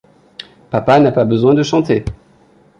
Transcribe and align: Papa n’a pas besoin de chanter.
Papa 0.71 0.97
n’a 0.99 1.11
pas 1.11 1.25
besoin 1.25 1.53
de 1.53 1.61
chanter. 1.61 2.03